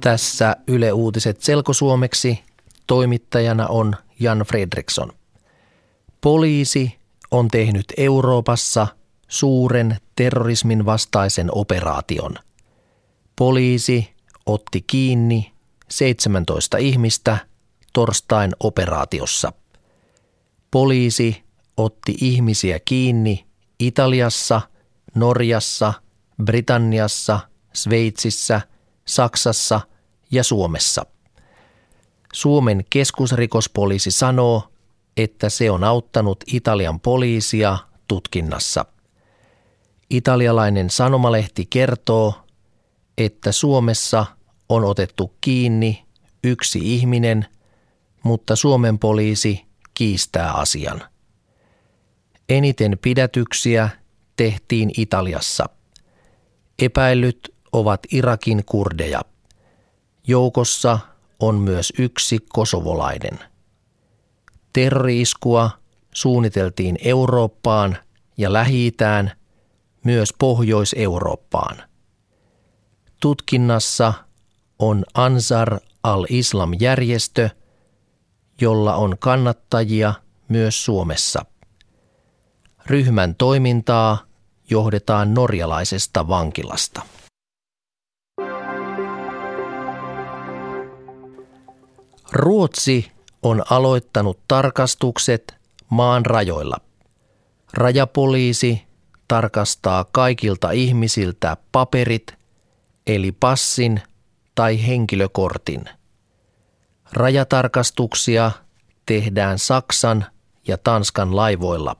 Tässä 0.00 0.56
Yle 0.66 0.92
Uutiset 0.92 1.40
selkosuomeksi 1.40 2.44
toimittajana 2.86 3.66
on 3.66 3.96
Jan 4.20 4.38
Fredriksson. 4.38 5.12
Poliisi 6.20 6.98
on 7.30 7.48
tehnyt 7.48 7.84
Euroopassa 7.96 8.86
suuren 9.28 9.96
terrorismin 10.16 10.86
vastaisen 10.86 11.48
operaation. 11.52 12.34
Poliisi 13.36 14.14
otti 14.46 14.84
kiinni 14.86 15.52
17 15.88 16.78
ihmistä 16.78 17.38
torstain 17.92 18.52
operaatiossa. 18.60 19.52
Poliisi 20.70 21.42
otti 21.76 22.14
ihmisiä 22.20 22.80
kiinni 22.84 23.46
Italiassa, 23.78 24.60
Norjassa, 25.14 25.92
Britanniassa, 26.44 27.40
Sveitsissä, 27.72 28.60
Saksassa 29.04 29.80
ja 30.30 30.44
Suomessa. 30.44 31.06
Suomen 32.32 32.84
keskusrikospoliisi 32.90 34.10
sanoo, 34.10 34.62
että 35.16 35.48
se 35.48 35.70
on 35.70 35.84
auttanut 35.84 36.44
Italian 36.52 37.00
poliisia 37.00 37.78
tutkinnassa. 38.08 38.84
Italialainen 40.10 40.90
sanomalehti 40.90 41.66
kertoo, 41.70 42.34
että 43.18 43.52
Suomessa 43.52 44.26
on 44.68 44.84
otettu 44.84 45.34
kiinni 45.40 46.04
yksi 46.44 46.94
ihminen, 46.94 47.46
mutta 48.22 48.56
Suomen 48.56 48.98
poliisi 48.98 49.64
kiistää 49.94 50.52
asian. 50.52 51.02
Eniten 52.48 52.98
pidätyksiä 53.02 53.88
tehtiin 54.36 54.90
Italiassa. 54.96 55.68
Epäillyt 56.78 57.54
ovat 57.72 58.00
Irakin 58.12 58.64
kurdeja. 58.64 59.20
Joukossa 60.28 60.98
on 61.40 61.54
myös 61.54 61.92
yksi 61.98 62.38
kosovolainen. 62.48 63.38
Terroriiskua 64.72 65.70
suunniteltiin 66.14 66.98
Eurooppaan 67.04 67.96
ja 68.36 68.52
lähi 68.52 68.92
myös 70.04 70.34
Pohjois-Eurooppaan. 70.38 71.76
Tutkinnassa 73.20 74.14
on 74.78 75.04
Ansar 75.14 75.80
al-Islam-järjestö, 76.02 77.50
jolla 78.60 78.96
on 78.96 79.16
kannattajia 79.18 80.14
myös 80.48 80.84
Suomessa. 80.84 81.44
Ryhmän 82.86 83.34
toimintaa 83.34 84.18
johdetaan 84.70 85.34
norjalaisesta 85.34 86.28
vankilasta. 86.28 87.02
Ruotsi 92.32 93.12
on 93.42 93.62
aloittanut 93.70 94.40
tarkastukset 94.48 95.54
maan 95.90 96.26
rajoilla. 96.26 96.76
Rajapoliisi 97.72 98.82
tarkastaa 99.28 100.04
kaikilta 100.12 100.70
ihmisiltä 100.70 101.56
paperit, 101.72 102.34
eli 103.06 103.32
passin 103.32 104.02
tai 104.54 104.86
henkilökortin. 104.86 105.84
Rajatarkastuksia 107.12 108.50
tehdään 109.06 109.58
Saksan 109.58 110.26
ja 110.66 110.78
Tanskan 110.78 111.36
laivoilla. 111.36 111.96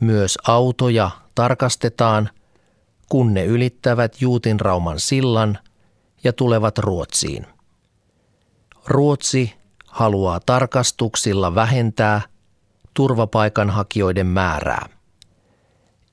Myös 0.00 0.38
autoja 0.46 1.10
tarkastetaan, 1.34 2.30
kun 3.08 3.34
ne 3.34 3.44
ylittävät 3.44 4.20
Juutinrauman 4.20 5.00
sillan 5.00 5.58
ja 6.24 6.32
tulevat 6.32 6.78
Ruotsiin. 6.78 7.46
Ruotsi 8.86 9.54
haluaa 9.86 10.40
tarkastuksilla 10.40 11.54
vähentää 11.54 12.20
turvapaikanhakijoiden 12.94 14.26
määrää. 14.26 14.88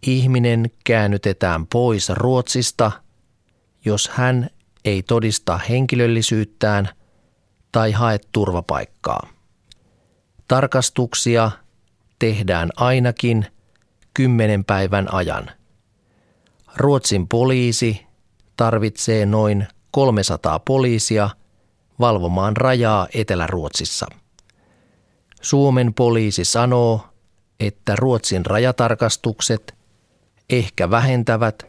Ihminen 0.01 0.71
käännytetään 0.83 1.67
pois 1.67 2.09
Ruotsista, 2.09 2.91
jos 3.85 4.09
hän 4.09 4.49
ei 4.85 5.03
todista 5.03 5.57
henkilöllisyyttään 5.57 6.89
tai 7.71 7.91
hae 7.91 8.19
turvapaikkaa. 8.31 9.27
Tarkastuksia 10.47 11.51
tehdään 12.19 12.69
ainakin 12.75 13.45
kymmenen 14.13 14.65
päivän 14.65 15.13
ajan. 15.13 15.51
Ruotsin 16.75 17.27
poliisi 17.27 18.05
tarvitsee 18.57 19.25
noin 19.25 19.67
300 19.91 20.59
poliisia 20.59 21.29
valvomaan 21.99 22.57
rajaa 22.57 23.07
Etelä-Ruotsissa. 23.13 24.07
Suomen 25.41 25.93
poliisi 25.93 26.45
sanoo, 26.45 27.01
että 27.59 27.95
Ruotsin 27.95 28.45
rajatarkastukset 28.45 29.75
ehkä 30.49 30.89
vähentävät 30.89 31.67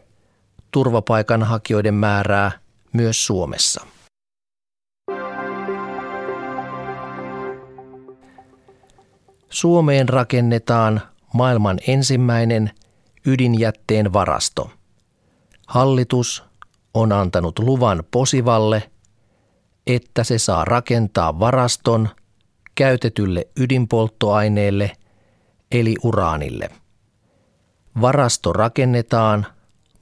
turvapaikanhakijoiden 0.71 1.93
määrää 1.93 2.51
myös 2.93 3.25
Suomessa. 3.25 3.85
Suomeen 9.49 10.09
rakennetaan 10.09 11.01
maailman 11.33 11.79
ensimmäinen 11.87 12.71
ydinjätteen 13.25 14.13
varasto. 14.13 14.69
Hallitus 15.67 16.43
on 16.93 17.11
antanut 17.11 17.59
luvan 17.59 18.03
Posivalle, 18.11 18.91
että 19.89 20.23
se 20.23 20.37
saa 20.37 20.65
rakentaa 20.65 21.39
varaston 21.39 22.09
käytetylle 22.75 23.47
ydinpolttoaineelle 23.59 24.91
eli 25.71 25.95
uraanille. 26.03 26.69
Varasto 28.01 28.53
rakennetaan 28.53 29.45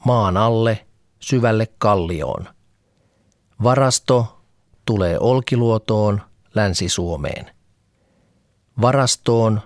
maan 0.05 0.37
alle 0.37 0.85
syvälle 1.19 1.67
kallioon. 1.77 2.47
Varasto 3.63 4.41
tulee 4.85 5.19
Olkiluotoon 5.19 6.21
Länsi-Suomeen. 6.55 7.51
Varastoon 8.81 9.61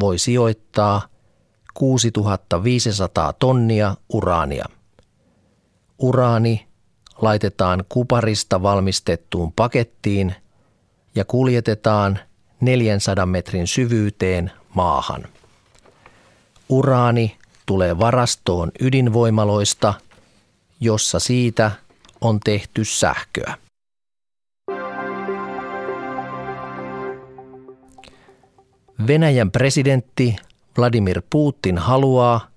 voi 0.00 0.18
sijoittaa 0.18 1.02
6500 1.74 3.32
tonnia 3.32 3.96
uraania. 4.12 4.64
Uraani 5.98 6.68
laitetaan 7.22 7.84
kuparista 7.88 8.62
valmistettuun 8.62 9.52
pakettiin 9.52 10.34
ja 11.14 11.24
kuljetetaan 11.24 12.18
400 12.60 13.26
metrin 13.26 13.66
syvyyteen 13.66 14.52
maahan. 14.74 15.24
Uraani 16.68 17.36
tulee 17.66 17.98
varastoon 17.98 18.70
ydinvoimaloista, 18.80 19.94
jossa 20.80 21.20
siitä 21.20 21.70
on 22.20 22.40
tehty 22.40 22.84
sähköä. 22.84 23.54
Venäjän 29.06 29.50
presidentti 29.50 30.36
Vladimir 30.78 31.22
Putin 31.30 31.78
haluaa, 31.78 32.48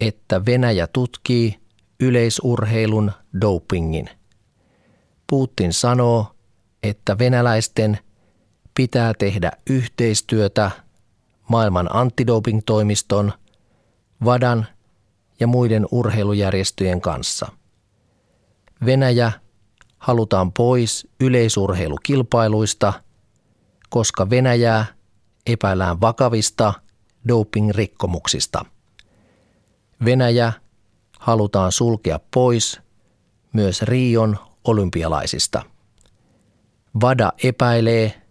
että 0.00 0.46
Venäjä 0.46 0.86
tutkii 0.86 1.60
yleisurheilun 2.00 3.12
dopingin. 3.40 4.10
Putin 5.30 5.72
sanoo, 5.72 6.26
että 6.82 7.18
venäläisten 7.18 7.98
pitää 8.74 9.12
tehdä 9.18 9.52
yhteistyötä 9.70 10.70
maailman 11.48 11.88
antidoping-toimiston, 11.92 13.32
VADAN 14.24 14.66
ja 15.40 15.46
muiden 15.46 15.86
urheilujärjestöjen 15.90 17.00
kanssa. 17.00 17.52
Venäjä 18.86 19.32
halutaan 19.98 20.52
pois 20.52 21.08
yleisurheilukilpailuista, 21.20 22.92
koska 23.88 24.30
Venäjää 24.30 24.86
epäillään 25.46 26.00
vakavista 26.00 26.74
doping-rikkomuksista. 27.28 28.64
Venäjä 30.04 30.52
halutaan 31.20 31.72
sulkea 31.72 32.20
pois 32.34 32.80
myös 33.52 33.82
Rion 33.82 34.38
olympialaisista. 34.64 35.62
Vada 37.00 37.32
epäilee, 37.44 38.22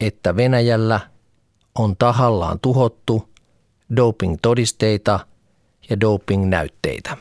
että 0.00 0.36
Venäjällä 0.36 1.00
on 1.78 1.96
tahallaan 1.96 2.60
tuhottu 2.60 3.28
doping-todisteita 3.96 5.20
ja 5.90 6.00
doping-näytteitä. 6.00 7.16